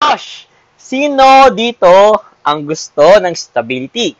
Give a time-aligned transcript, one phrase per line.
[0.00, 0.48] Gosh!
[0.80, 4.16] Sino dito ang gusto ng stability?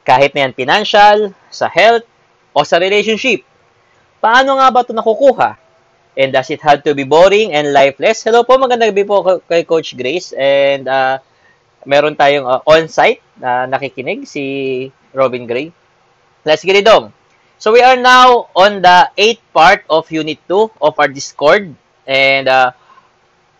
[0.00, 2.08] Kahit na yan financial, sa health,
[2.50, 3.44] o sa relationship.
[4.18, 5.60] Paano nga ba ito nakukuha?
[6.18, 8.26] And does it have to be boring and lifeless?
[8.26, 10.34] Hello po, magandang gabi po kay Coach Grace.
[10.34, 11.20] And uh,
[11.86, 15.68] meron tayong uh, on-site na nakikinig, si Robin Gray.
[16.48, 17.14] Let's get it on.
[17.62, 21.70] So we are now on the eighth part of Unit 2 of our Discord.
[22.02, 22.74] And uh,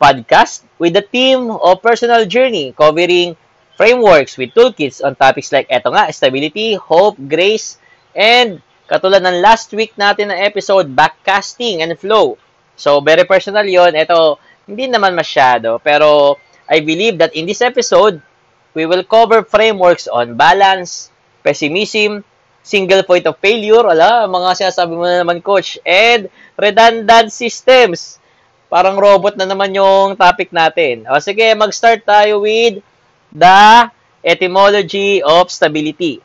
[0.00, 3.36] podcast with the theme of personal journey covering
[3.76, 7.78] frameworks with toolkits on topics like eto nga, stability, hope, grace,
[8.14, 12.38] and katulad ng last week natin na episode, backcasting and flow.
[12.78, 16.38] So, very personal yon Ito, hindi naman masyado, pero
[16.70, 18.22] I believe that in this episode,
[18.74, 21.10] we will cover frameworks on balance,
[21.42, 22.24] pessimism,
[22.62, 28.18] single point of failure, ala, mga sinasabi mo na naman, coach, and redundant systems.
[28.72, 31.06] Parang robot na naman yung topic natin.
[31.06, 32.80] O sige, mag-start tayo with
[33.30, 33.88] the
[34.24, 36.18] etymology of stability.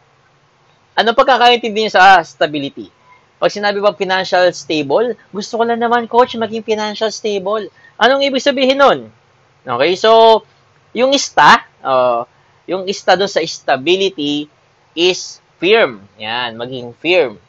[0.96, 2.92] Ano pagkakaintindi niyo sa stability?
[3.40, 7.72] Pag sinabi ba financial stable, gusto ko lang naman, coach, maging financial stable.
[7.96, 9.00] Anong ibig sabihin nun?
[9.64, 10.44] Okay, so,
[10.92, 12.28] yung ista, uh,
[12.68, 14.52] yung ista doon sa stability
[14.92, 16.04] is firm.
[16.20, 17.40] Yan, maging firm.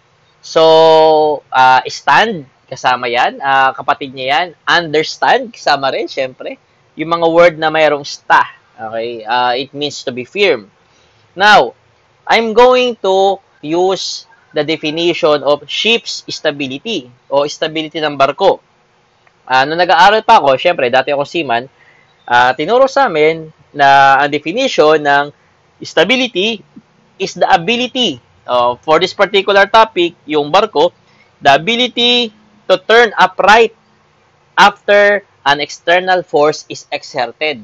[0.41, 3.43] So, uh, stand, kasama yan.
[3.43, 4.47] Uh, kapatid niya yan.
[4.63, 6.55] Understand, kasama rin, syempre.
[6.95, 8.47] Yung mga word na mayroong sta.
[8.79, 9.27] Okay?
[9.27, 10.71] Uh, it means to be firm.
[11.35, 11.75] Now,
[12.31, 18.63] I'm going to use the definition of ship's stability o stability ng barko.
[19.51, 21.67] Uh, nung nag-aaral pa ako, syempre, dati ako seaman,
[22.31, 25.35] uh, tinuro sa amin na ang definition ng
[25.83, 26.63] stability
[27.19, 30.95] is the ability uh, for this particular topic, yung barko,
[31.43, 32.31] the ability
[32.71, 33.75] to turn upright
[34.55, 37.59] after an external force is exerted.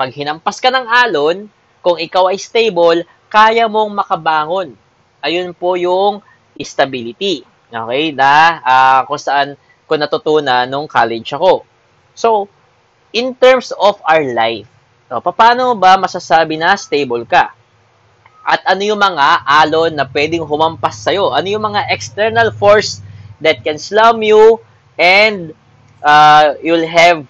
[0.00, 1.52] Pag hinampas ka ng alon,
[1.84, 4.72] kung ikaw ay stable, kaya mong makabangon.
[5.20, 6.24] Ayun po yung
[6.56, 7.44] stability.
[7.68, 8.16] Okay?
[8.16, 11.68] Na uh, kung saan ko natutunan nung college ako.
[12.16, 12.48] So,
[13.12, 14.64] in terms of our life,
[15.12, 17.52] no, paano ba masasabi na stable ka?
[18.40, 21.36] At ano yung mga alon na pwedeng humampas sa'yo?
[21.36, 23.04] Ano yung mga external force
[23.40, 24.60] that can slam you
[25.00, 25.56] and
[26.04, 27.24] uh, you'll have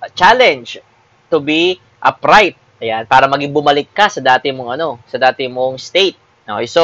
[0.00, 0.80] a challenge
[1.28, 2.56] to be upright.
[2.80, 6.16] Ayan, para maging bumalik ka sa dati mong ano, sa dati mong state.
[6.48, 6.82] Okay, so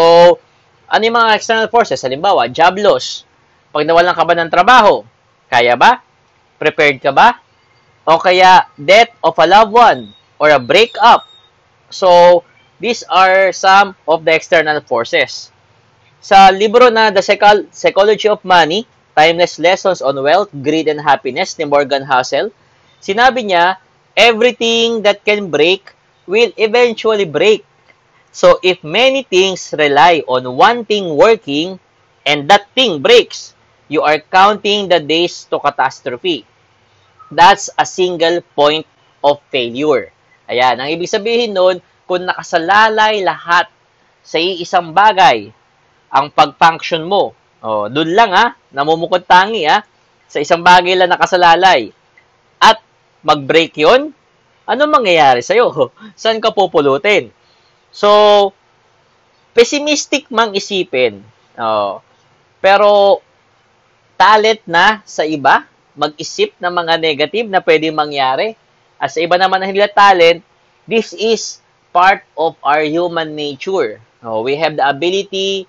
[0.86, 2.04] ano yung mga external forces?
[2.04, 3.24] Halimbawa, job loss.
[3.72, 5.02] Pag nawalan ka ba ng trabaho,
[5.48, 6.04] kaya ba?
[6.60, 7.40] Prepared ka ba?
[8.06, 10.00] O kaya death of a loved one
[10.38, 11.26] or a breakup.
[11.90, 12.42] So,
[12.78, 15.50] these are some of the external forces.
[16.26, 17.22] Sa libro na The
[17.70, 18.82] Psychology of Money,
[19.14, 22.50] Timeless Lessons on Wealth, Greed and Happiness ni Morgan Housel,
[22.98, 23.78] sinabi niya,
[24.18, 25.94] everything that can break
[26.26, 27.62] will eventually break.
[28.34, 31.78] So if many things rely on one thing working
[32.26, 33.54] and that thing breaks,
[33.86, 36.42] you are counting the days to catastrophe.
[37.30, 38.82] That's a single point
[39.22, 40.10] of failure.
[40.50, 43.70] Ayan, ang ibig sabihin nun, kung nakasalalay lahat
[44.26, 45.54] sa isang bagay,
[46.10, 47.34] ang pag-function mo.
[47.64, 49.82] Oh, doon lang ha, namumukod tangi ha,
[50.30, 51.90] sa isang bagay lang nakasalalay.
[52.62, 52.82] At
[53.26, 54.14] mag-break 'yon,
[54.66, 55.72] ano mangyayari sa iyo?
[56.20, 57.30] Saan ka pupulutin?
[57.90, 58.52] So,
[59.56, 61.24] pessimistic mang isipin.
[61.56, 62.04] Oh,
[62.60, 63.22] pero
[64.20, 65.64] talent na sa iba
[65.96, 68.52] mag-isip ng mga negative na pwedeng mangyari.
[69.00, 70.44] At sa iba naman na hindi talent,
[70.84, 73.98] this is part of our human nature.
[74.20, 75.64] Oh, we have the ability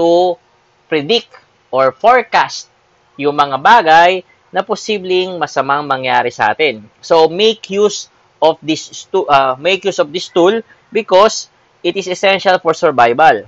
[0.00, 0.40] to
[0.88, 1.28] predict
[1.68, 2.72] or forecast
[3.20, 6.88] yung mga bagay na posibleng masamang mangyari sa atin.
[7.04, 8.08] So make use
[8.40, 11.52] of this uh, make use of this tool because
[11.84, 13.44] it is essential for survival.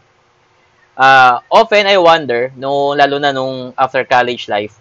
[0.93, 4.77] Uh, often I wonder, no lalo na nung after college life,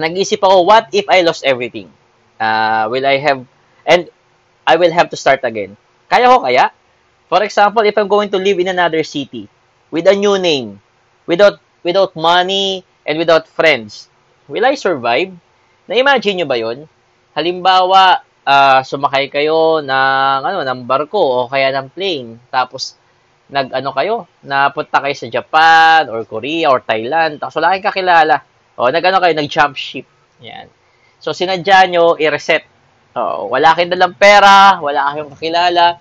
[0.00, 1.92] nag-isip ako, what if I lost everything?
[2.40, 3.44] Uh, will I have
[3.84, 4.08] and
[4.64, 5.76] I will have to start again.
[6.08, 6.72] Kaya ko kaya?
[7.28, 9.52] For example, if I'm going to live in another city
[9.90, 10.80] with a new name,
[11.26, 14.08] without without money and without friends,
[14.48, 15.32] will I survive?
[15.88, 16.84] Na-imagine nyo ba yon?
[17.32, 22.96] Halimbawa, uh, sumakay kayo ng ano ng barko o kaya ng plane tapos
[23.48, 24.14] nag ano kayo
[24.44, 28.36] napunta kayo sa Japan or Korea or Thailand tapos wala kayong kakilala.
[28.80, 30.08] O nag ano kayo nag jump ship.
[30.40, 30.68] Yan.
[31.20, 32.64] So sinadya nyo i-reset.
[33.18, 35.96] O, wala kayong dalang pera wala kayong kakilala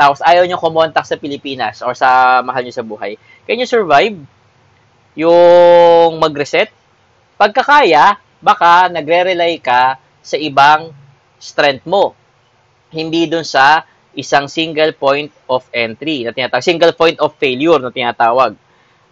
[0.00, 4.16] tapos ayaw nyo kumontak sa Pilipinas or sa mahal nyo sa buhay can you survive
[5.18, 6.70] yung mag-reset.
[7.40, 10.92] Pagkakaya, baka nagre-rely ka sa ibang
[11.40, 12.16] strength mo.
[12.90, 13.86] hindi dun sa
[14.18, 18.58] isang single point of entry na tinatawag, single point of failure na tinatawag.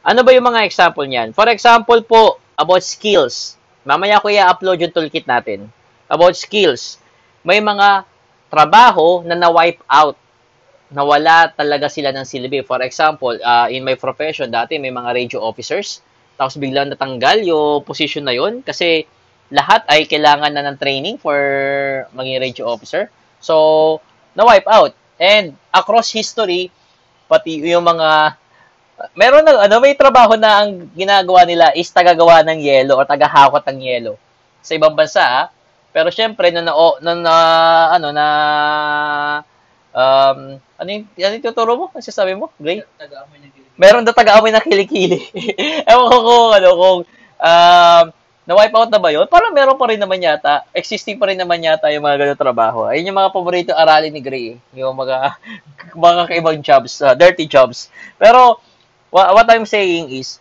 [0.03, 1.31] Ano ba yung mga example niyan?
[1.31, 3.55] For example po, about skills.
[3.87, 5.71] Mamaya ko i-upload yung toolkit natin.
[6.11, 6.99] About skills.
[7.47, 8.03] May mga
[8.51, 10.19] trabaho na na-wipe out.
[10.89, 12.65] Nawala talaga sila ng silbi.
[12.65, 16.01] For example, uh, in my profession, dati may mga radio officers.
[16.39, 19.05] Tapos biglang natanggal yung position na yun kasi
[19.51, 21.37] lahat ay kailangan na ng training for
[22.15, 23.09] maging radio officer.
[23.41, 23.99] So,
[24.37, 24.93] na-wipe out.
[25.19, 26.71] And across history,
[27.27, 28.39] pati yung mga
[29.15, 33.63] meron na, ano, may trabaho na ang ginagawa nila is tagagawa ng yelo o tagahakot
[33.71, 34.19] ng yelo
[34.63, 35.45] sa ibang bansa, ha?
[35.95, 37.35] Pero syempre, na, na, na, na
[37.95, 38.27] ano, na,
[39.93, 40.39] um,
[40.79, 41.87] ano yung, ano yung tuturo mo?
[41.91, 42.53] Ano sabi mo?
[42.61, 42.85] Gray?
[43.79, 45.23] Meron na taga-amoy ng kilikili.
[45.91, 47.01] Ewan ko kung, ano, kung,
[47.39, 48.05] um,
[48.49, 49.29] na-wipe out na ba yun?
[49.29, 52.89] Parang meron pa rin naman yata, existing pa rin naman yata yung mga ganun trabaho.
[52.89, 55.37] Ayun yung mga paborito aralin ni Gray, yung mga,
[56.09, 57.93] mga kaibang jobs, uh, dirty jobs.
[58.17, 58.57] Pero,
[59.13, 60.41] what I'm saying is,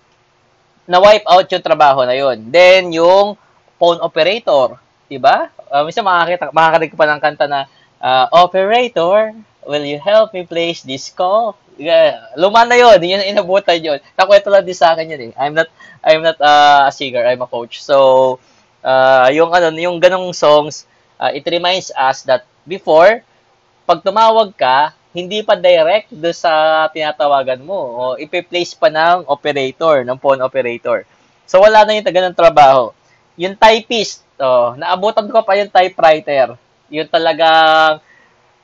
[0.87, 2.47] na-wipe out yung trabaho na yun.
[2.47, 3.35] Then, yung
[3.75, 4.79] phone operator,
[5.11, 5.51] di ba?
[5.67, 7.67] Uh, minsan makakita, makakarinig pa ng kanta na,
[8.01, 9.33] uh, Operator,
[9.67, 11.57] will you help me place this call?
[11.77, 13.99] Yeah, luma na yun, yun inabutan yun.
[14.17, 15.31] Nakwento lang din sa akin yun eh.
[15.37, 15.69] I'm not,
[16.01, 17.85] I'm not uh, a singer, I'm a coach.
[17.85, 18.39] So,
[18.81, 20.89] uh, yung ano, yung ganong songs,
[21.21, 23.21] uh, it reminds us that before,
[23.85, 27.77] pag tumawag ka, hindi pa direct do sa tinatawagan mo.
[27.77, 31.05] O ipe-place pa ng operator, ng phone operator.
[31.45, 32.91] So, wala na yung taga ng trabaho.
[33.37, 36.57] Yung typist, oh, naabutan ko pa yung typewriter.
[36.93, 37.99] Yung talagang,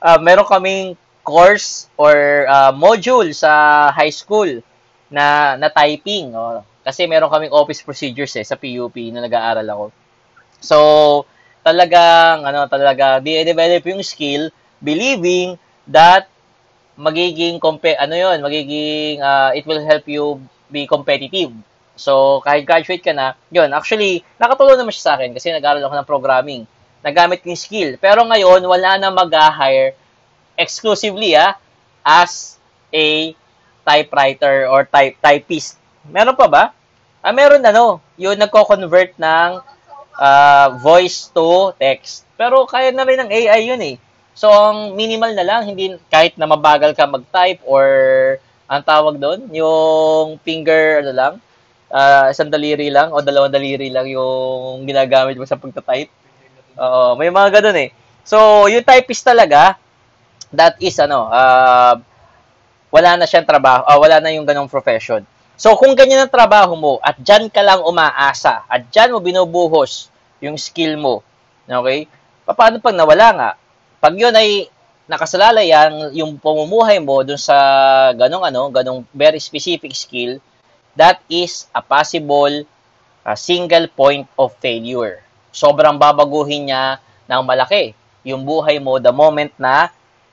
[0.00, 4.60] uh, meron kaming course or uh, module sa high school
[5.08, 6.32] na, na typing.
[6.36, 6.60] Oh.
[6.84, 9.84] Kasi meron kaming office procedures eh, sa PUP na nag-aaral ako.
[10.60, 10.78] So,
[11.64, 14.52] talagang, ano, talaga, di-develop yung skill,
[14.84, 15.56] believing
[15.88, 16.28] that
[16.94, 20.38] magiging compa- ano yon magiging uh, it will help you
[20.70, 21.50] be competitive.
[21.94, 25.94] So, kahit graduate ka na, yun, actually, nakatulong naman siya sa akin kasi nag-aaral ako
[25.94, 26.62] ng programming.
[27.04, 27.90] Nagamit ko yung skill.
[28.00, 29.92] Pero ngayon, wala na mag-hire
[30.56, 31.60] exclusively ah,
[32.00, 32.56] as
[32.88, 33.36] a
[33.84, 35.76] typewriter or type typist.
[36.08, 36.64] Meron pa ba?
[37.20, 39.50] Ah, meron ano, yung nagko-convert ng
[40.16, 42.24] uh, voice to text.
[42.40, 43.96] Pero kaya na rin ng AI yun eh.
[44.34, 47.86] So, ang minimal na lang, hindi kahit na mabagal ka mag-type or
[48.66, 51.34] ang tawag doon, yung finger, ano lang,
[51.94, 56.10] uh, isang daliri lang o dalawang daliri lang yung ginagamit mo sa pagta-type.
[56.74, 57.90] Oo, may mga ganun eh.
[58.26, 59.78] So, yung typist talaga,
[60.50, 61.94] that is ano, uh,
[62.90, 65.22] wala na siyang trabaho, uh, wala na yung ganong profession.
[65.54, 70.10] So, kung ganyan ang trabaho mo at dyan ka lang umaasa at dyan mo binubuhos
[70.42, 71.22] yung skill mo,
[71.66, 72.10] okay?
[72.42, 73.50] Paano pag nawala nga?
[74.02, 74.66] Pag yun ay
[75.06, 77.54] nakasalalay yan, yung pamumuhay mo dun sa
[78.18, 80.42] ganong ano, ganong very specific skill,
[80.98, 82.66] that is a possible
[83.22, 85.22] uh, single point of failure.
[85.54, 86.98] Sobrang babaguhin niya
[87.30, 87.94] ng malaki
[88.26, 89.88] yung buhay mo the moment na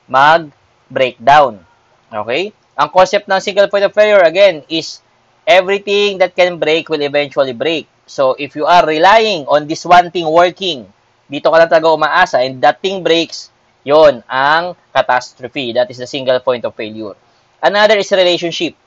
[0.09, 1.62] mag-breakdown.
[2.09, 2.50] Okay?
[2.73, 5.06] Ang concept ng single point of failure, again, is
[5.45, 7.85] everything that can break will eventually break.
[8.09, 10.89] So, if you are relying on this one thing working,
[11.29, 13.51] dito ka lang talaga umaasa, and that thing breaks,
[13.81, 15.73] Yon ang catastrophe.
[15.73, 17.18] That is the single point of failure.
[17.61, 18.78] Another is relationship.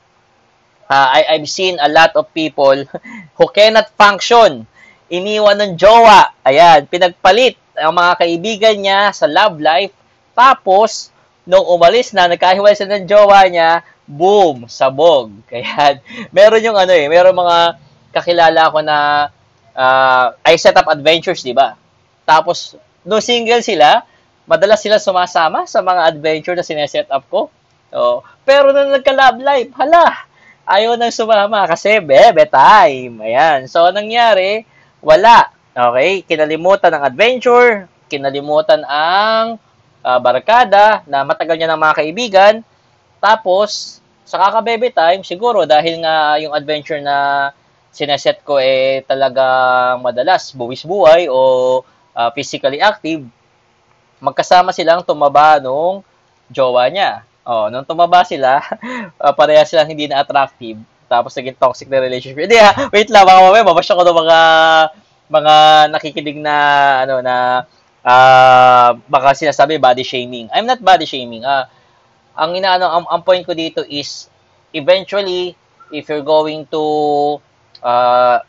[0.87, 2.85] Uh, I, I've seen a lot of people
[3.39, 4.67] who cannot function.
[5.13, 6.33] Iniwan ng jowa.
[6.45, 9.93] Ayan, pinagpalit ang mga kaibigan niya sa love life.
[10.33, 11.13] Tapos,
[11.45, 15.31] nung umalis na, nagkahiwalay sa ng jowa niya, boom, sabog.
[15.51, 16.01] Kaya,
[16.33, 17.59] meron yung ano eh, meron mga
[18.15, 18.97] kakilala ko na
[19.75, 21.77] uh, I set up adventures, di ba?
[22.25, 24.01] Tapos, no single sila,
[24.49, 27.53] madalas sila sumasama sa mga adventure na sineset up ko.
[27.93, 30.27] So, pero nung nagka-love life, hala,
[30.65, 33.21] ayaw nang sumama kasi bebe time.
[33.21, 33.69] Ayan.
[33.69, 34.65] So, nangyari,
[35.05, 35.53] wala.
[35.77, 36.25] Okay?
[36.25, 39.61] Kinalimutan ang adventure, kinalimutan ang
[40.01, 42.55] uh, barkada na matagal niya ng mga kaibigan.
[43.21, 47.51] Tapos, sa kakabebe time, siguro dahil nga yung adventure na
[47.95, 51.81] sineset ko eh talagang madalas buwis buhay o
[52.17, 53.23] uh, physically active,
[54.19, 56.01] magkasama silang tumaba nung
[56.49, 57.23] jowa niya.
[57.45, 58.65] Oh, nung tumaba sila,
[59.23, 60.81] uh, pareha silang hindi na attractive.
[61.07, 62.49] Tapos naging toxic na relationship.
[62.49, 64.39] Hindi ha, wait lang, baka mamaya mabasya ko ng mga
[65.25, 65.55] mga
[65.91, 66.57] nakikinig na
[67.05, 67.37] ano na
[68.05, 70.49] uh, baka sinasabi body shaming.
[70.53, 71.45] I'm not body shaming.
[71.45, 71.65] Uh,
[72.37, 74.29] ang inaano ang, ang point ko dito is
[74.75, 75.55] eventually
[75.95, 76.85] if you're going to
[77.81, 78.43] uh,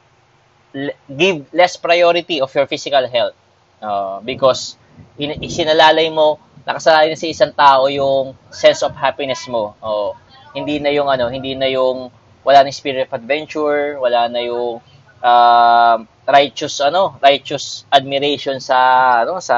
[1.07, 3.37] give less priority of your physical health
[3.79, 4.75] uh, because
[5.15, 9.77] in, isinalalay mo nakasalalay na sa isang tao yung sense of happiness mo.
[9.79, 10.17] Oh,
[10.57, 12.09] hindi na yung ano, hindi na yung
[12.45, 14.77] wala na spirit of adventure, wala na yung
[15.25, 15.97] uh,
[16.29, 18.77] righteous ano, righteous admiration sa
[19.25, 19.57] ano sa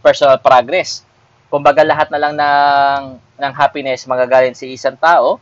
[0.00, 1.04] personal progress.
[1.52, 3.02] Kumbaga lahat na lang ng
[3.38, 5.36] ng happiness magagaling sa isang tao,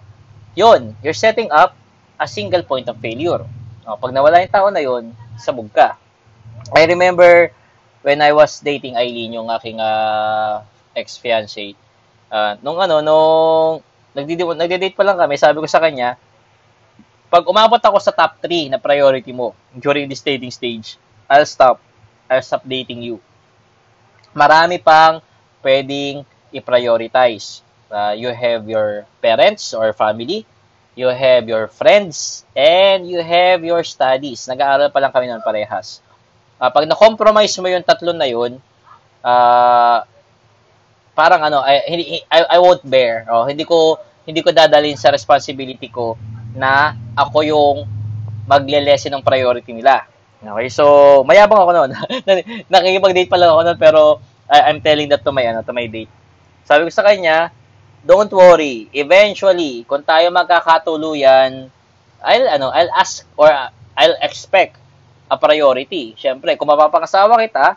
[0.59, 1.79] yon, you're setting up
[2.19, 3.47] a single point of failure.
[3.87, 5.95] Oh, pag nawala yung tao na yon, sabog ka.
[6.75, 7.55] I remember
[8.03, 10.67] when I was dating Eileen, yung aking uh,
[10.99, 11.79] ex-fiancé,
[12.35, 13.83] uh, nung ano, nung
[14.17, 16.19] nagdi-date pa lang kami, sabi ko sa kanya,
[17.27, 21.83] pag umabot ako sa top 3 na priority mo during this dating stage, I'll stop.
[22.31, 23.19] I'll stop dating you.
[24.37, 25.23] Marami pang
[25.63, 26.23] pwedeng
[26.55, 27.63] i-prioritize.
[27.87, 30.43] Uh, you have your parents or family,
[30.99, 34.47] you have your friends, and you have your studies.
[34.51, 36.03] Nag-aaral pa lang kami noon parehas
[36.61, 38.59] uh, pag na-compromise mo yung tatlo na yun,
[39.21, 39.99] uh,
[41.17, 43.29] parang ano, I, hindi, I, I won't bear.
[43.29, 46.19] Oh, hindi ko hindi ko dadalhin sa responsibility ko
[46.57, 47.77] na ako yung
[48.47, 50.05] magle-lessen ng priority nila.
[50.39, 50.85] Okay, so
[51.27, 51.91] mayabang ako noon.
[52.73, 54.01] Nakikipag-date pa lang ako noon pero
[54.47, 56.13] I, I'm telling that to my ano, to my date.
[56.63, 57.51] Sabi ko sa kanya,
[58.07, 58.87] don't worry.
[58.95, 61.73] Eventually, kung tayo magkakatuluyan,
[62.23, 63.51] I'll ano, I'll ask or
[63.97, 64.79] I'll expect
[65.27, 66.15] a priority.
[66.15, 67.75] Siyempre, kung mapapakasawa kita,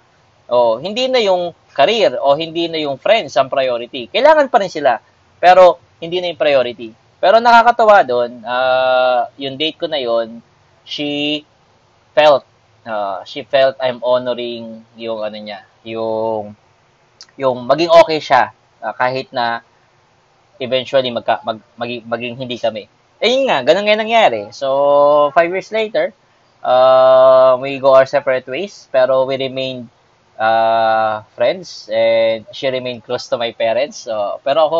[0.51, 4.11] oh, hindi na yung career o hindi na yung friends ang priority.
[4.11, 5.01] Kailangan pa rin sila,
[5.41, 6.89] pero hindi na yung priority.
[7.19, 10.39] Pero nakakatawa doon, uh, yung date ko na yon,
[10.87, 11.43] she
[12.15, 12.47] felt
[12.87, 16.55] uh, she felt I'm honoring yung ano niya, yung
[17.35, 19.63] yung maging okay siya uh, kahit na
[20.59, 22.83] eventually magka, mag, maging, maging hindi kami.
[23.19, 24.51] Eh nga, ganun nga nangyari.
[24.51, 26.11] So, five years later,
[26.63, 29.87] uh, we go our separate ways, pero we remain
[30.39, 34.07] uh, friends and she remained close to my parents.
[34.07, 34.79] So, pero ako,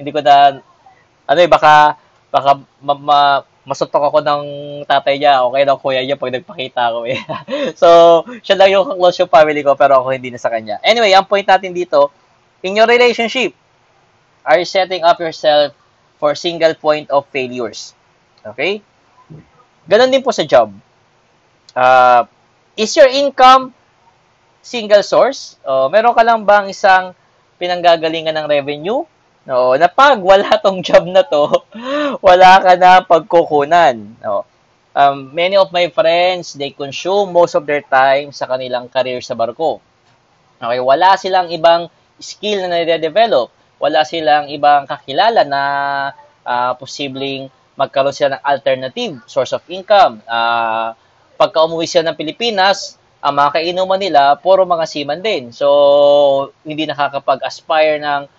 [0.00, 0.60] hindi ko na,
[1.30, 1.94] ano eh, baka,
[2.34, 3.18] baka ma, ma,
[3.62, 4.42] masutok ako ng
[4.82, 7.22] tatay niya o kaya kuya niya pag nagpakita ako eh.
[7.80, 7.88] so,
[8.42, 10.82] siya lang yung close yung family ko pero ako hindi na sa kanya.
[10.82, 12.10] Anyway, ang point natin dito,
[12.66, 13.54] in your relationship,
[14.42, 15.70] are you setting up yourself
[16.18, 17.94] for single point of failures?
[18.42, 18.82] Okay?
[19.86, 20.74] Ganon din po sa job
[21.74, 22.26] Uh,
[22.74, 23.74] is your income
[24.62, 25.58] single source?
[25.62, 27.14] O, meron ka lang bang isang
[27.60, 29.06] pinanggagalingan ng revenue?
[29.50, 31.50] No, na pag wala tong job na to,
[32.26, 33.98] wala ka na pagkukunan.
[34.22, 34.46] No.
[34.94, 39.34] Um, many of my friends, they consume most of their time sa kanilang career sa
[39.34, 39.82] barko.
[40.62, 41.90] Okay, wala silang ibang
[42.22, 43.50] skill na nade-develop.
[43.82, 45.62] Wala silang ibang kakilala na
[46.46, 50.22] uh, posibleng magkaroon sila ng alternative source of income.
[50.30, 50.94] Uh,
[51.34, 55.50] pagka umuwi sila ng Pilipinas, ang mga kainuman nila, puro mga seaman din.
[55.50, 58.38] So, hindi nakakapag-aspire ng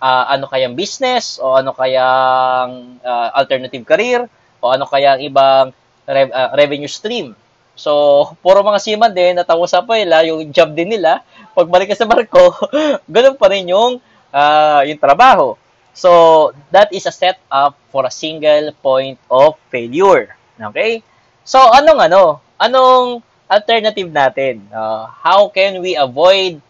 [0.00, 4.28] uh, ano kayang business o ano kayang uh, alternative career
[4.60, 5.72] o ano kayang ibang
[6.08, 7.36] re- uh, revenue stream.
[7.76, 7.92] So,
[8.42, 11.20] puro mga seaman din, natapos sa nila, yung job din nila,
[11.52, 12.54] pagbalik sa barko,
[13.14, 14.00] ganun pa rin yung,
[14.32, 15.58] uh, yung trabaho.
[15.96, 20.36] So, that is a setup for a single point of failure.
[20.60, 21.00] Okay?
[21.44, 22.22] So, anong ano?
[22.60, 24.68] Anong alternative natin?
[24.68, 26.60] Uh, how can we avoid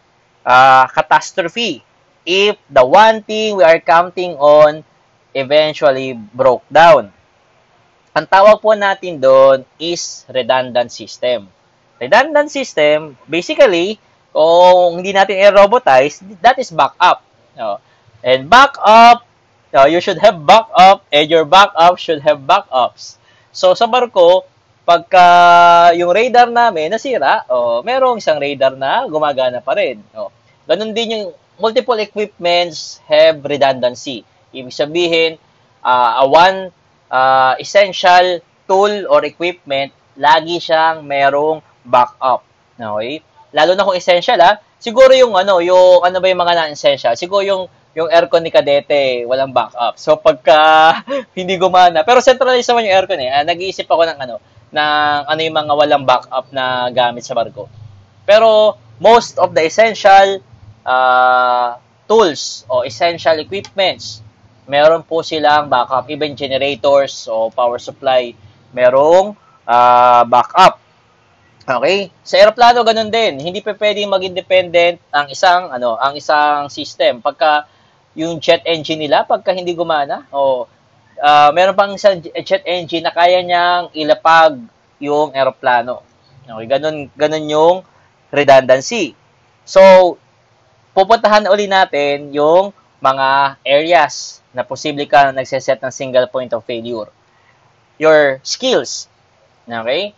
[0.46, 1.85] uh, catastrophe
[2.26, 4.82] if the one thing we are counting on
[5.32, 7.14] eventually broke down?
[8.16, 11.46] Ang tawag po natin doon is redundant system.
[12.02, 14.02] Redundant system, basically,
[14.34, 17.24] kung hindi natin i-robotize, that is backup.
[17.56, 17.80] No?
[18.20, 19.24] And backup,
[19.72, 23.20] you should have backup and your backup should have backups.
[23.52, 24.48] So, sa barko,
[24.84, 25.26] pagka
[25.96, 30.00] yung radar namin nasira, oh, merong isang radar na gumagana pa rin.
[30.16, 30.32] Oh.
[30.64, 31.26] Ganun din yung
[31.60, 34.24] multiple equipments have redundancy.
[34.52, 35.30] Ibig sabihin,
[35.84, 36.72] uh, a one
[37.10, 42.42] uh, essential tool or equipment, lagi siyang merong backup.
[42.76, 43.22] Okay?
[43.54, 47.44] Lalo na kung essential ha, siguro yung ano, yung ano ba yung mga non-essential, siguro
[47.46, 47.62] yung
[47.96, 49.96] yung aircon ni Kadete, walang backup.
[49.96, 51.00] So pagka
[51.38, 53.32] hindi gumana, pero centralized naman yung aircon eh.
[53.40, 54.36] Nag-iisip ako ng ano,
[54.68, 57.72] ng ano yung mga walang backup na gamit sa barko.
[58.28, 60.44] Pero most of the essential
[60.86, 61.76] uh,
[62.06, 64.22] tools o essential equipments,
[64.70, 66.06] meron po silang backup.
[66.06, 68.30] Even generators o power supply,
[68.70, 69.34] merong
[69.66, 70.78] uh, backup.
[71.66, 72.14] Okay?
[72.22, 73.42] Sa eroplano ganun din.
[73.42, 77.66] Hindi pa pwedeng mag-independent ang isang ano, ang isang system pagka
[78.16, 80.64] yung jet engine nila pagka hindi gumana o
[81.20, 84.56] uh, meron pang isang jet engine na kaya niyang ilapag
[85.02, 86.00] yung eroplano.
[86.46, 87.76] Okay, ganun, ganun yung
[88.30, 89.18] redundancy.
[89.66, 90.14] So,
[90.96, 92.72] pupuntahan uli natin yung
[93.04, 97.12] mga areas na posible ka nagseset ng single point of failure.
[98.00, 99.04] Your skills.
[99.68, 100.16] Okay?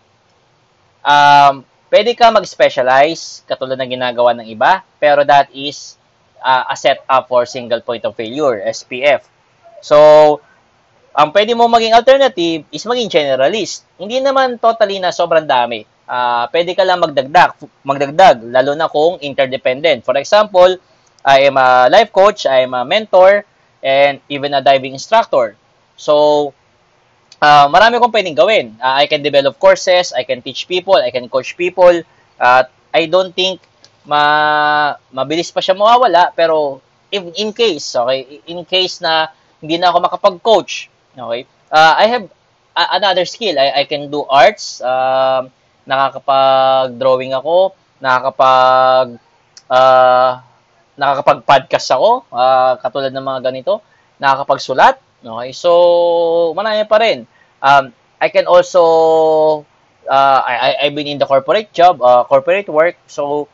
[1.03, 5.99] Um, pwede ka mag-specialize katulad ng ginagawa ng iba, pero that is
[6.39, 9.27] uh, a setup for single point of failure, SPF.
[9.83, 9.99] So,
[11.11, 13.83] ang pwede mo maging alternative is maging generalist.
[13.99, 15.83] Hindi naman totally na sobrang dami.
[16.09, 20.01] Uh, pwede ka lang magdagdag, magdagdag, lalo na kung interdependent.
[20.09, 20.81] For example,
[21.21, 23.45] I am a life coach, I am a mentor,
[23.85, 25.53] and even a diving instructor.
[26.01, 26.57] So,
[27.45, 28.81] uh, marami kong pwedeng gawin.
[28.81, 32.01] Uh, I can develop courses, I can teach people, I can coach people.
[32.41, 33.61] At uh, I don't think
[34.09, 36.81] ma mabilis pa siya mawawala, pero
[37.13, 39.29] if, in case, okay, in case na
[39.61, 42.25] hindi na ako makapag-coach, okay, uh, I have
[42.73, 43.59] another skill.
[43.59, 45.45] I, I can do arts, uh,
[45.89, 49.17] nakakapag-drawing ako, nakakapag
[49.73, 50.33] uh,
[51.01, 53.81] nakakapag-podcast ako, uh, katulad ng mga ganito,
[54.21, 55.51] nakakapagsulat, okay?
[55.57, 55.71] So,
[56.53, 57.25] marami pa rin.
[57.65, 58.83] Um, I can also
[60.09, 63.47] uh, I I've been in the corporate job, uh, corporate work, so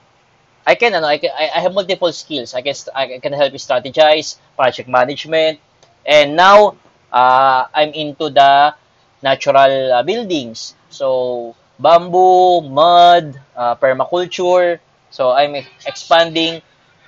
[0.66, 2.54] I can ano, I can I, I have multiple skills.
[2.54, 5.60] I can I can help strategize, project management,
[6.06, 6.76] and now
[7.12, 8.74] uh, I'm into the
[9.20, 10.74] natural uh, buildings.
[10.88, 14.78] So bamboo, mud, uh, permaculture.
[15.10, 15.54] So I'm
[15.86, 16.62] expanding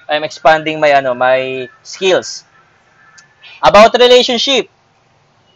[0.06, 2.46] I'm expanding my ano, my skills.
[3.58, 4.70] About relationship.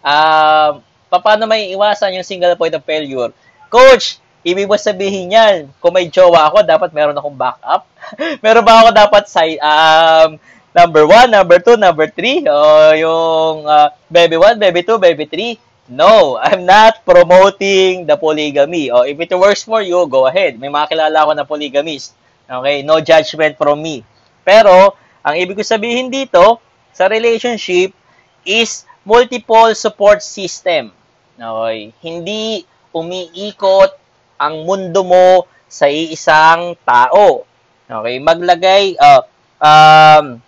[0.03, 3.31] Uh, paano may iwasan yung single point of failure?
[3.71, 7.87] Coach, ibig mo sabihin yan, kung may jowa ako, dapat meron akong backup?
[8.45, 10.41] meron ba ako dapat sa um,
[10.75, 12.51] number 1, number 2, number 3?
[12.51, 12.59] O
[12.99, 15.70] yung uh, baby 1, baby 2, baby 3?
[15.91, 18.95] No, I'm not promoting the polygamy.
[18.95, 20.55] O if it works for you, go ahead.
[20.63, 22.15] May makilala ako na polygamist.
[22.47, 24.07] Okay, no judgment from me.
[24.47, 24.95] Pero,
[25.27, 26.63] ang ibig ko sabihin dito,
[26.95, 27.91] sa relationship,
[28.47, 30.95] is multiple support system.
[31.35, 31.91] Okay?
[32.03, 32.63] Hindi
[32.95, 33.91] umiikot
[34.39, 37.47] ang mundo mo sa iisang tao.
[37.91, 39.23] Okay, maglagay uh,
[39.59, 40.39] um,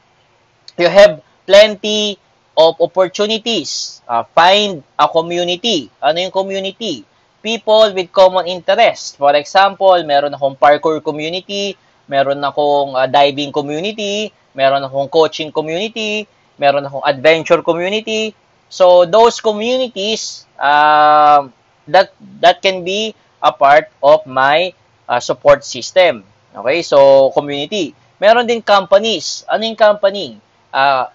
[0.79, 2.19] you have plenty
[2.59, 4.02] of opportunities.
[4.13, 5.89] Uh, find a community.
[6.05, 7.01] Ano yung community?
[7.41, 9.17] People with common interest.
[9.17, 11.81] For example, meron akong parkour community,
[12.13, 16.29] meron akong uh, diving community, meron akong coaching community,
[16.61, 18.37] meron akong adventure community.
[18.69, 21.49] So those communities uh,
[21.89, 22.13] that
[22.45, 24.77] that can be a part of my
[25.09, 26.21] uh, support system.
[26.53, 27.97] Okay, so community.
[28.21, 29.49] Meron din companies.
[29.49, 30.37] Ano yung company?
[30.69, 31.09] Uh,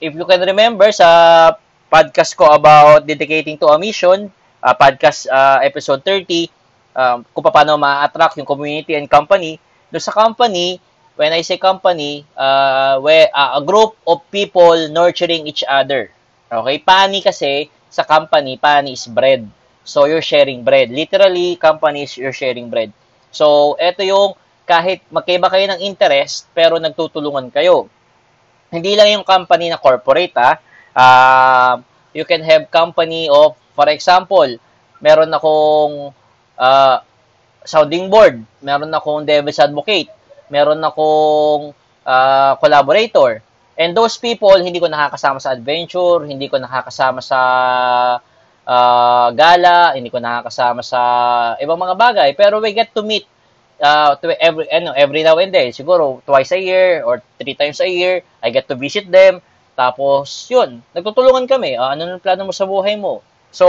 [0.00, 1.52] if you can remember sa
[1.88, 4.28] podcast ko about dedicating to a mission,
[4.62, 6.48] uh, podcast uh, episode 30,
[6.96, 9.56] um, kung paano ma-attract yung community and company,
[9.92, 10.80] do sa company,
[11.16, 16.12] when I say company, uh, where, uh, a group of people nurturing each other.
[16.52, 16.78] Okay?
[16.80, 19.48] Pani kasi, sa company, pani is bread.
[19.84, 20.92] So, you're sharing bread.
[20.92, 22.92] Literally, companies, you're sharing bread.
[23.32, 24.36] So, ito yung
[24.68, 27.88] kahit magkaiba kayo ng interest, pero nagtutulungan kayo.
[28.68, 30.60] Hindi lang yung company na corporate, ha?
[30.98, 31.78] Uh,
[32.10, 34.50] you can have company of, for example,
[34.98, 36.10] meron akong
[36.58, 36.96] uh,
[37.62, 40.10] sounding board, meron akong devil's advocate,
[40.50, 41.70] meron akong
[42.02, 43.42] uh, collaborator.
[43.78, 47.40] And those people, hindi ko nakakasama sa adventure, hindi ko nakakasama sa
[48.66, 51.00] uh, gala, hindi ko nakakasama sa
[51.62, 52.30] ibang mga bagay.
[52.34, 53.26] Pero we get to meet
[53.82, 57.78] uh, to every ano every now and then siguro twice a year or three times
[57.80, 59.40] a year I get to visit them
[59.78, 61.78] tapos yun nagtutulungan kami.
[61.78, 63.22] Uh, ano ang plano mo sa buhay mo?
[63.54, 63.66] So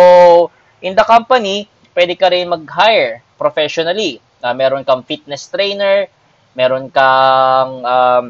[0.82, 4.18] in the company pwede ka rin mag-hire professionally.
[4.42, 6.10] Uh, meron kang fitness trainer
[6.58, 8.26] meron kang um,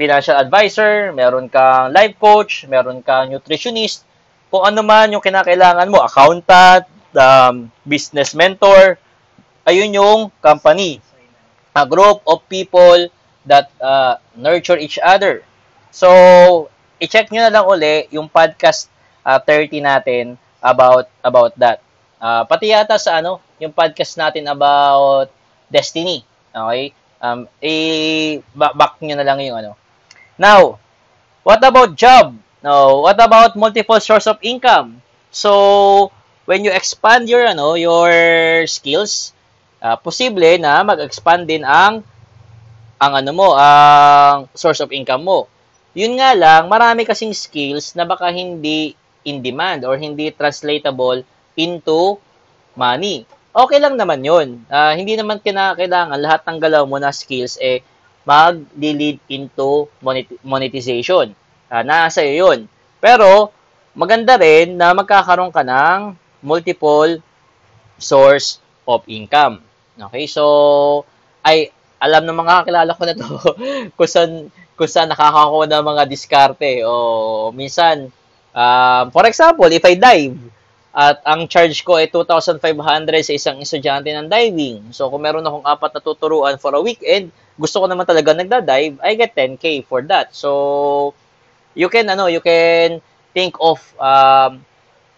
[0.00, 4.08] financial advisor meron kang life coach meron kang nutritionist.
[4.48, 8.96] Kung ano man yung kinakailangan mo accountant um, business mentor
[9.68, 11.04] ayun yung company.
[11.76, 13.06] A group of people
[13.46, 15.46] that uh, nurture each other.
[15.94, 18.92] So, i-check nyo na lang uli yung podcast
[19.24, 20.24] uh, 30 natin
[20.60, 21.80] about about that.
[22.20, 25.32] Uh, pati yata sa ano, yung podcast natin about
[25.72, 26.20] destiny.
[26.52, 26.92] Okay?
[27.20, 29.72] Um, i-back nyo na lang yung ano.
[30.36, 30.80] Now,
[31.44, 32.36] what about job?
[32.60, 35.00] No, what about multiple source of income?
[35.32, 36.12] So,
[36.44, 38.12] when you expand your ano, your
[38.68, 39.32] skills,
[39.80, 42.04] uh, posible na mag-expand din ang
[43.00, 45.48] ang ano mo, ang source of income mo.
[45.96, 48.94] Yun nga lang, marami kasing skills na baka hindi
[49.26, 51.26] in demand or hindi translatable
[51.58, 52.16] into
[52.78, 53.26] money.
[53.50, 54.62] Okay lang naman yun.
[54.70, 57.82] Uh, hindi naman kinakailangan lahat ng galaw mo na skills eh
[58.22, 59.90] mag-lead into
[60.46, 61.34] monetization.
[61.66, 62.70] Uh, nasa iyo yun.
[63.02, 63.50] Pero,
[63.96, 67.18] maganda rin na magkakaroon ka ng multiple
[67.98, 69.60] source of income.
[69.98, 70.44] Okay, so,
[71.42, 73.28] ay, alam ng mga kakilala ko na to
[73.96, 74.32] kung saan,
[74.80, 76.80] kung saan nakakakuha ng mga diskarte.
[76.88, 78.08] O, minsan,
[78.56, 80.40] um, for example, if I dive,
[80.90, 82.64] at ang charge ko ay 2,500
[83.20, 84.88] sa isang estudyante ng diving.
[84.96, 87.28] So, kung meron akong apat na tuturuan for a weekend,
[87.60, 90.32] gusto ko naman talaga nagda-dive, I get 10K for that.
[90.32, 91.12] So,
[91.76, 93.04] you can, ano, you can
[93.36, 94.64] think of um,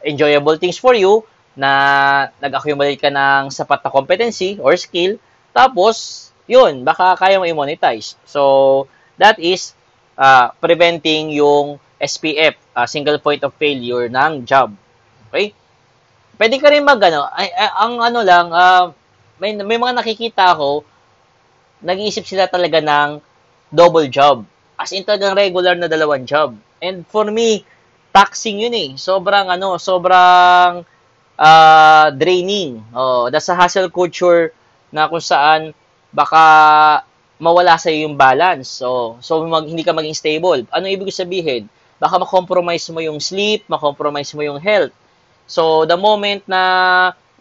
[0.03, 1.22] enjoyable things for you
[1.55, 5.16] na nag-accumulate ka ng sapat na competency or skill.
[5.55, 8.18] Tapos, yun, baka kaya mo i-monetize.
[8.27, 8.42] So,
[9.18, 9.72] that is
[10.16, 14.75] uh, preventing yung SPF, uh, single point of failure ng job.
[15.31, 15.55] Okay?
[16.37, 18.90] Pwede ka rin mag, ano, ay, ay, ang ano lang, uh,
[19.38, 20.83] may, may mga nakikita ako,
[21.83, 23.22] nag-iisip sila talaga ng
[23.70, 24.42] double job.
[24.75, 26.59] As in talagang regular na dalawang job.
[26.83, 27.62] And for me,
[28.11, 28.90] taxing yun eh.
[28.98, 30.83] Sobrang ano, sobrang
[31.38, 32.83] uh, draining.
[32.92, 34.53] Oh, that's a hustle culture
[34.92, 35.72] na kung saan
[36.12, 36.44] baka
[37.42, 38.70] mawala sa yung balance.
[38.70, 40.62] So, so mag, hindi ka maging stable.
[40.70, 41.66] Ano ibig sabihin?
[41.98, 44.94] Baka ma-compromise mo yung sleep, ma-compromise mo yung health.
[45.50, 46.62] So, the moment na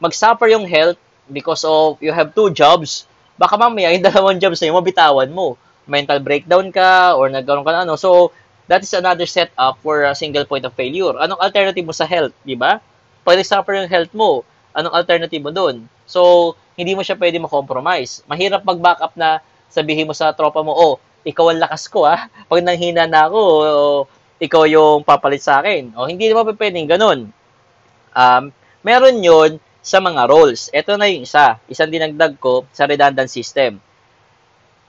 [0.02, 0.98] mag-suffer yung health
[1.30, 3.06] because of you have two jobs,
[3.38, 5.54] baka mamaya yung dalawang jobs na yung mabitawan mo.
[5.86, 7.94] Mental breakdown ka or nagkaroon ka na ano.
[7.94, 8.34] So,
[8.66, 11.14] that is another setup for a single point of failure.
[11.22, 12.82] Anong alternative mo sa health, di ba?
[13.22, 14.42] Pag nag-suffer yung health mo,
[14.74, 15.86] anong alternative mo doon?
[16.10, 18.26] So, hindi mo siya pwede ma-compromise.
[18.26, 22.28] Mahirap mag-backup na sabihin mo sa tropa mo, oh, ikaw ang lakas ko ah.
[22.52, 24.00] Pag nanghina na ako, oh,
[24.42, 25.96] ikaw yung papalit sa akin.
[25.96, 27.20] O, oh, hindi naman pwedeng ganun.
[28.12, 28.44] Um,
[28.84, 30.70] meron yon sa mga roles.
[30.70, 31.58] Ito na yung isa.
[31.66, 33.82] Isang dinagdag ko sa redundant system.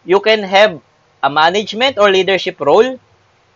[0.03, 0.77] You can have
[1.23, 2.99] a management or leadership role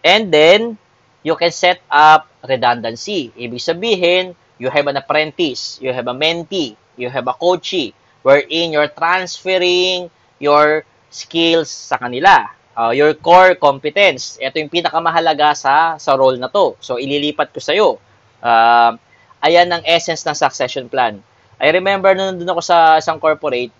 [0.06, 0.78] and then
[1.26, 3.34] you can set up redundancy.
[3.34, 8.70] Ibig sabihin, you have an apprentice, you have a mentee, you have a coachee, wherein
[8.70, 10.08] you're transferring
[10.38, 12.50] your skills sa kanila.
[12.76, 14.36] Uh, your core competence.
[14.36, 16.76] Ito yung pinakamahalaga sa sa role na to.
[16.84, 17.96] So, ililipat ko sa iyo.
[18.44, 18.92] Uh,
[19.40, 21.22] ayan ang essence ng succession plan.
[21.56, 23.72] I remember nung nandun ako sa isang corporate,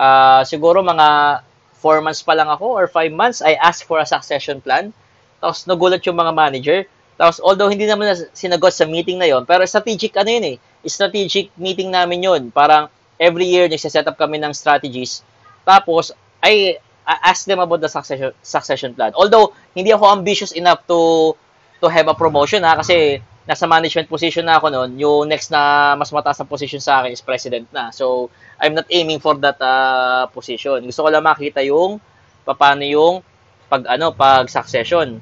[0.00, 1.40] uh, siguro mga
[1.78, 4.90] 4 months pa lang ako or 5 months, I asked for a succession plan.
[5.38, 6.78] Tapos nagulat yung mga manager.
[7.20, 10.56] Tapos although hindi naman na sinagot sa meeting na yon, pero strategic ano yun eh,
[10.86, 12.42] strategic meeting namin yon.
[12.54, 12.88] Parang
[13.18, 15.26] every year nagse-set up kami ng strategies.
[15.66, 19.12] Tapos I, I ask them about the succession succession plan.
[19.16, 21.32] Although hindi ako ambitious enough to
[21.80, 25.96] to have a promotion ha kasi nasa management position na ako noon, yung next na
[25.96, 27.88] mas mataas na position sa akin is president na.
[27.88, 28.28] So,
[28.60, 30.84] I'm not aiming for that uh, position.
[30.84, 31.96] Gusto ko lang makita yung
[32.44, 33.24] paano yung
[33.72, 35.16] pag ano, pag succession.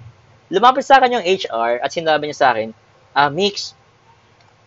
[0.50, 2.74] Lumapit sa akin yung HR at sinabi niya sa akin,
[3.14, 3.78] ah, Mix,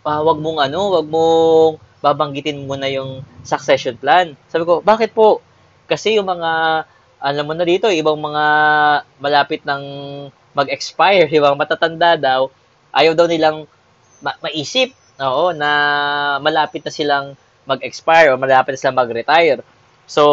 [0.08, 4.40] uh, wag mong ano, wag mong babanggitin mo na yung succession plan.
[4.48, 5.44] Sabi ko, bakit po?
[5.90, 6.86] Kasi yung mga,
[7.20, 8.46] alam mo na dito, ibang mga
[9.18, 9.84] malapit ng
[10.54, 12.54] mag-expire, ibang matatanda daw,
[12.94, 13.66] ayaw daw nilang
[14.24, 15.70] ma- maisip oo, na
[16.40, 17.36] malapit na silang
[17.68, 19.62] mag-expire o malapit na silang mag-retire.
[20.10, 20.24] So,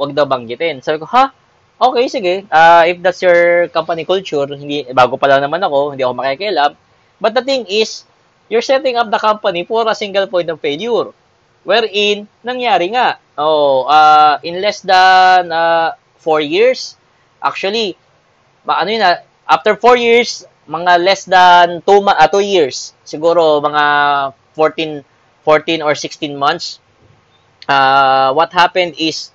[0.00, 0.80] wag daw banggitin.
[0.80, 1.28] Sabi ko, ha?
[1.76, 2.34] Okay, sige.
[2.48, 6.72] Uh, if that's your company culture, hindi, bago pa lang naman ako, hindi ako makikialam.
[7.20, 8.08] But the thing is,
[8.48, 11.12] you're setting up the company for a single point of failure.
[11.64, 13.18] Wherein, nangyari nga.
[13.40, 16.94] Oh, uh, in less than uh, four years,
[17.42, 17.96] actually,
[18.68, 23.60] ano yun na, after four years, mga less than 2 ma- uh, two years, siguro
[23.60, 23.84] mga
[24.56, 25.04] 14
[25.44, 26.80] 14 or 16 months,
[27.68, 29.28] uh, what happened is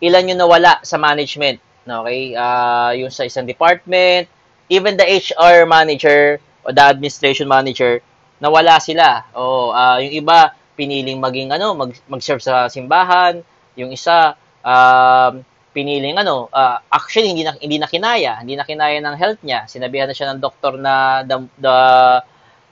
[0.00, 1.60] ilan yung nawala sa management.
[1.84, 2.32] Okay?
[2.32, 4.28] Uh, yung sa isang department,
[4.72, 8.00] even the HR manager o the administration manager,
[8.40, 9.28] nawala sila.
[9.36, 13.40] O uh, yung iba piniling maging ano, mag mag-serve sa simbahan,
[13.74, 15.40] yung isa um,
[15.76, 19.64] piniling ano, uh, actually hindi na hindi na kinaya, hindi na kinaya ng health niya.
[19.68, 21.76] Sinabihan na siya ng doktor na the, the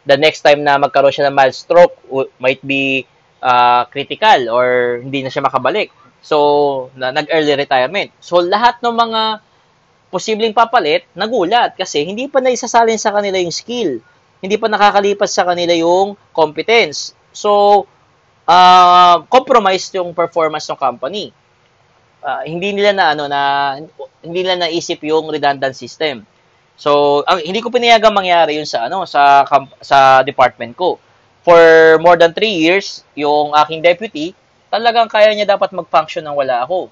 [0.04, 1.96] the next time na magkaroon siya ng mild stroke
[2.36, 3.08] might be
[3.44, 5.92] uh, critical or hindi na siya makabalik.
[6.24, 8.08] So, na, nag-early retirement.
[8.20, 9.44] So, lahat ng mga
[10.08, 14.00] posibleng papalit, nagulat kasi hindi pa naisasalin sa kanila yung skill.
[14.40, 17.12] Hindi pa nakakalipas sa kanila yung competence.
[17.36, 17.84] So,
[18.48, 21.33] uh, compromise yung performance ng company
[22.24, 23.40] uh, hindi nila na ano na
[24.24, 26.24] hindi nila naisip yung redundant system.
[26.74, 29.44] So, ang hindi ko pinayagang mangyari yun sa ano sa
[29.78, 30.96] sa department ko.
[31.44, 31.61] For
[32.00, 34.33] more than 3 years, yung aking deputy,
[34.72, 36.88] talagang kaya niya dapat mag-function nang wala ako.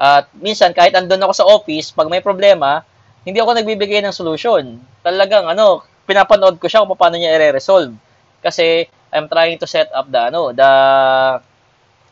[0.00, 2.80] At minsan, kahit andun ako sa office, pag may problema,
[3.28, 4.80] hindi ako nagbibigay ng solusyon.
[5.04, 7.92] Talagang, ano, pinapanood ko siya kung paano niya i-resolve.
[8.40, 10.70] Kasi, I'm trying to set up the, ano, the,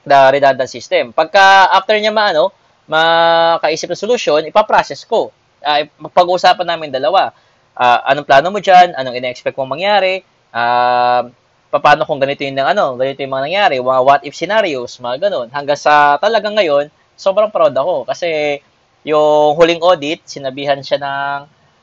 [0.06, 1.14] the redundant system.
[1.14, 2.50] Pagka, after niya maano,
[2.90, 5.30] makaisip ng solusyon, ipaprocess ko.
[5.62, 7.30] Uh, pag-uusapan namin dalawa.
[7.78, 8.94] Uh, anong plano mo dyan?
[8.98, 10.26] Anong ina-expect mong mangyari?
[10.50, 11.30] Uh,
[11.68, 15.52] paano kung ganito yung ano, ganito yung mga nangyari, mga what if scenarios, mga ganun.
[15.52, 18.58] Hanggang sa talagang ngayon, sobrang proud ako kasi
[19.04, 21.38] yung huling audit, sinabihan siya ng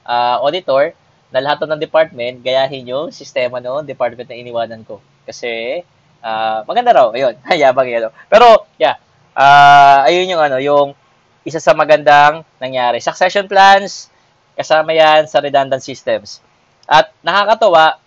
[0.09, 0.97] uh, auditor
[1.35, 5.03] na lahat ng department, gayahin yung sistema no, department na iniwanan ko.
[5.27, 5.83] Kasi,
[6.23, 8.07] uh, maganda raw, ayun, yabang yan.
[8.31, 8.95] Pero, yeah,
[9.35, 10.95] uh, ayun yung ano, yung
[11.43, 13.03] isa sa magandang nangyari.
[13.03, 14.07] Succession plans,
[14.55, 16.39] kasama yan sa redundant systems.
[16.87, 17.99] At nakakatawa,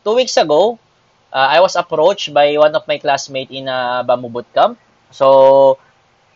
[0.00, 0.80] two weeks ago,
[1.36, 4.80] uh, I was approached by one of my classmates in a Bamu Bootcamp.
[5.12, 5.76] So,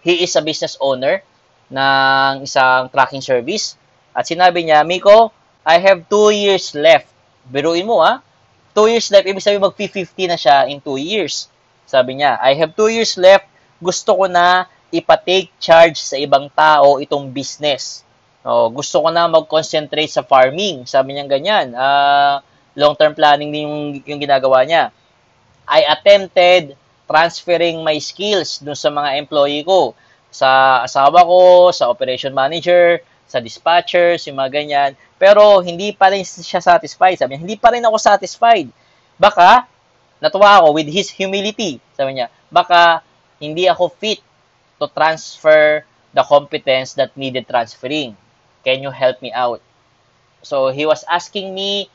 [0.04, 1.24] he is a business owner
[1.72, 3.80] ng isang tracking service.
[4.12, 5.32] At sinabi niya, Miko,
[5.64, 7.08] I have two years left.
[7.48, 8.20] Biruin mo ha,
[8.76, 11.48] two years left, ibig sabihin mag-50 na siya in two years.
[11.88, 13.48] Sabi niya, I have two years left,
[13.80, 18.04] gusto ko na ipatake charge sa ibang tao itong business.
[18.44, 20.84] Oh, gusto ko na mag-concentrate sa farming.
[20.84, 21.72] Sabi niya ganyan.
[21.72, 22.44] Uh,
[22.76, 24.92] long-term planning din yung, yung ginagawa niya.
[25.64, 26.76] I attempted
[27.08, 29.96] transferring my skills dun sa mga employee ko.
[30.28, 34.90] Sa asawa ko, sa operation manager, sa dispatchers, yung mga ganyan.
[35.16, 37.18] Pero hindi pa rin siya satisfied.
[37.18, 38.68] Sabi niya, hindi pa rin ako satisfied.
[39.16, 39.66] Baka,
[40.20, 41.80] natuwa ako with his humility.
[41.96, 43.02] Sabi niya, baka
[43.40, 44.20] hindi ako fit
[44.78, 45.82] to transfer
[46.14, 48.14] the competence that needed transferring.
[48.62, 49.60] Can you help me out?
[50.44, 51.88] So, he was asking me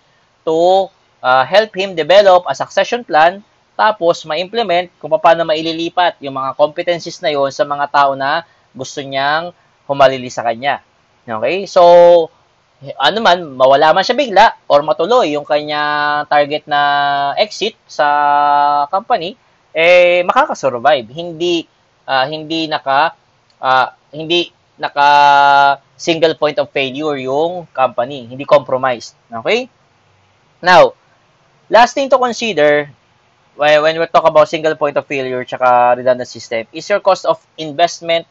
[0.45, 0.89] to
[1.21, 3.45] uh, help him develop a succession plan
[3.79, 8.43] tapos ma-implement kung paano maililipat yung mga competencies na yon sa mga tao na
[8.75, 9.55] gusto niyang
[9.87, 10.83] humalili sa kanya.
[11.27, 11.65] Okay?
[11.65, 11.83] So,
[12.79, 16.81] ano man, mawala man siya bigla or matuloy yung kanya target na
[17.35, 18.07] exit sa
[18.87, 19.35] company,
[19.75, 21.11] eh makakasurvive.
[21.11, 21.67] Hindi
[22.07, 23.13] uh, hindi naka
[23.59, 25.09] uh, hindi naka
[25.99, 29.19] single point of failure yung company, hindi compromised.
[29.27, 29.67] Okay?
[30.63, 30.95] Now,
[31.67, 32.87] last thing to consider
[33.59, 37.43] when we talk about single point of failure tsaka redundant system is your cost of
[37.59, 38.23] investment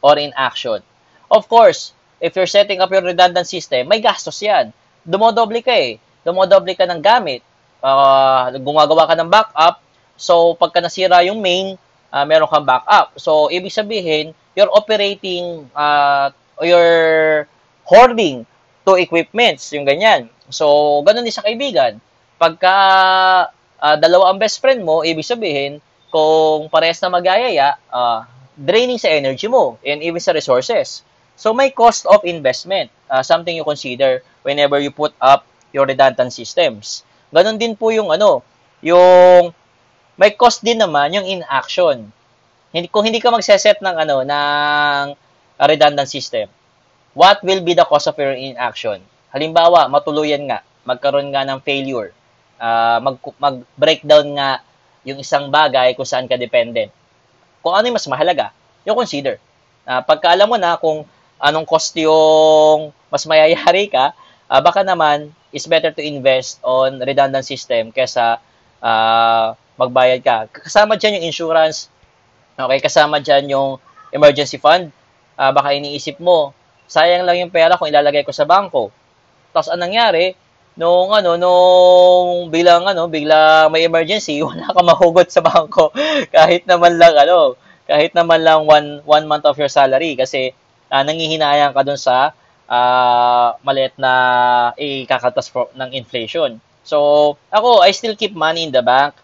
[0.00, 0.80] or inaction.
[1.28, 4.70] Of course, if you're setting up your redundant system, may gastos yan.
[5.02, 5.96] Dumodoble ka eh.
[6.22, 7.40] Dumodoble ka ng gamit.
[7.80, 9.80] Uh, gumagawa ka ng backup.
[10.20, 11.80] So, pagka nasira yung main,
[12.12, 13.16] uh, meron kang backup.
[13.16, 16.28] So, ibig sabihin, you're operating, uh,
[16.60, 17.48] you're
[17.88, 18.44] hoarding
[18.84, 20.28] to equipments, yung ganyan.
[20.52, 22.04] So, ganun din sa kaibigan.
[22.36, 22.74] Pagka
[23.80, 25.80] uh, dalawa ang best friend mo, ibig sabihin,
[26.12, 28.28] kung parehas na magayaya, uh,
[28.60, 31.00] draining sa energy mo and even sa resources.
[31.40, 36.36] So may cost of investment, uh, something you consider whenever you put up your redundant
[36.36, 37.00] systems.
[37.32, 38.44] Ganon din po yung ano,
[38.84, 39.56] yung
[40.20, 42.12] may cost din naman yung inaction.
[42.76, 45.04] Hindi kung hindi ka magse-set ng ano ng
[45.64, 46.52] redundant system,
[47.16, 49.00] what will be the cost of your inaction?
[49.32, 52.12] Halimbawa, matuluyan nga, magkaroon nga ng failure
[52.60, 54.60] uh, mag, mag-breakdown nga
[55.02, 56.92] yung isang bagay kung saan ka dependent.
[57.64, 58.52] Kung ano yung mas mahalaga,
[58.84, 59.40] yung consider.
[59.88, 61.08] Uh, pagka alam mo na kung
[61.40, 64.12] anong cost yung mas mayayari ka,
[64.46, 68.38] uh, baka naman is better to invest on redundant system kesa
[68.78, 70.46] uh, magbayad ka.
[70.52, 71.88] Kasama dyan yung insurance,
[72.54, 73.68] okay, kasama dyan yung
[74.12, 74.92] emergency fund.
[75.40, 76.52] Uh, baka iniisip mo,
[76.84, 78.92] sayang lang yung pera kung ilalagay ko sa bangko.
[79.50, 80.36] Tapos anong nangyari,
[80.78, 85.90] nung ano nung bilang ano bigla may emergency wala ka mahugot sa bangko
[86.34, 87.58] kahit naman lang ano
[87.90, 90.54] kahit naman lang one one month of your salary kasi
[90.90, 92.34] uh, nangihinayang ka dun sa
[92.66, 94.12] uh, maliit na
[94.76, 99.14] ikakatas ng inflation so ako I still keep money in the bank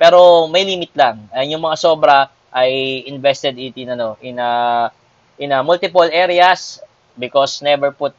[0.00, 4.50] pero may limit lang Ayun yung mga sobra I invested it in ano in a
[5.40, 6.80] in a multiple areas
[7.16, 8.12] because never put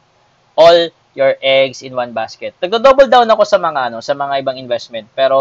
[0.58, 2.54] all your eggs in one basket.
[2.58, 5.38] Nagdo-double down ako sa mga ano, sa mga ibang investment, pero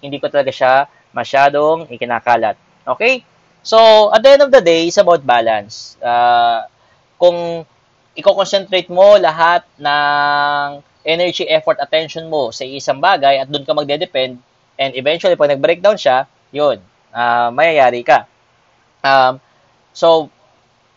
[0.00, 0.72] hindi ko talaga siya
[1.12, 2.56] masyadong ikinakalat.
[2.88, 3.20] Okay?
[3.66, 5.98] So, at the end of the day, it's about balance.
[5.98, 6.70] Uh,
[7.18, 7.66] kung
[8.14, 14.38] i-concentrate mo lahat ng energy, effort, attention mo sa isang bagay at doon ka magde-depend,
[14.78, 16.78] and eventually, pag nag-breakdown siya, yun,
[17.10, 18.30] uh, mayayari ka.
[19.02, 19.42] Um,
[19.90, 20.30] so,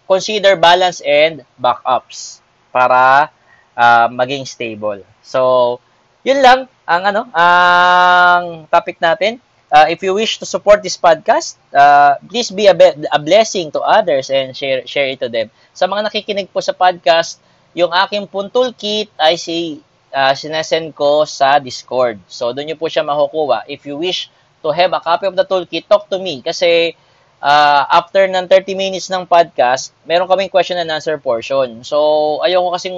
[0.05, 2.38] consider balance and backups
[2.69, 3.34] para
[3.73, 5.01] uh, maging stable.
[5.25, 5.82] So,
[6.21, 9.41] yun lang ang ano, ang topic natin.
[9.71, 13.71] Uh, if you wish to support this podcast, uh, please be a, be- a blessing
[13.71, 15.49] to others and share share it to them.
[15.73, 17.39] Sa mga nakikinig po sa podcast,
[17.77, 19.82] yung aking pong toolkit ay si
[20.13, 22.17] uh, sinesend ko sa Discord.
[22.29, 23.65] So, doon nyo po siya makukuha.
[23.69, 24.29] If you wish
[24.65, 26.41] to have a copy of the toolkit, talk to me.
[26.41, 26.93] Kasi,
[27.41, 31.82] uh, after ng 30 minutes ng podcast, meron kaming question and answer portion.
[31.86, 32.97] So, ayoko kasing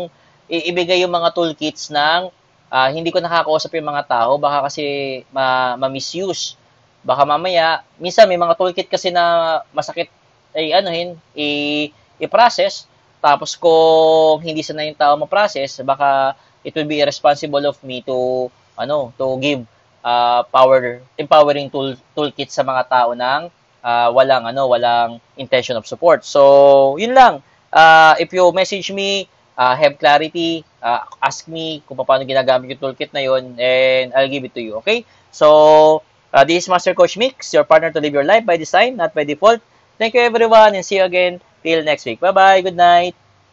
[0.51, 2.31] ibigay yung mga toolkits ng
[2.71, 4.83] uh, hindi ko nakakausap yung mga tao, baka kasi
[5.31, 6.55] ma- ma-misuse.
[7.01, 10.09] Baka mamaya, minsan may mga toolkit kasi na masakit
[10.53, 11.89] ay anuhin, i-
[12.21, 12.85] i-process,
[13.21, 18.49] tapos kung hindi sana yung tao ma-process, baka it will be irresponsible of me to
[18.77, 19.61] ano, to give
[20.05, 23.41] uh, power empowering tool toolkit sa mga tao ng
[23.85, 26.25] uh, walang ano, walang intention of support.
[26.25, 27.41] So, yun lang.
[27.71, 32.81] Uh, if you message me, uh, have clarity, uh, ask me kung paano ginagamit yung
[32.81, 35.05] toolkit na yun, and I'll give it to you, okay?
[35.31, 36.01] So,
[36.33, 39.13] uh, this is Master Coach Mix, your partner to live your life by design, not
[39.13, 39.61] by default.
[39.97, 42.19] Thank you everyone, and see you again till next week.
[42.19, 43.15] Bye-bye, good night!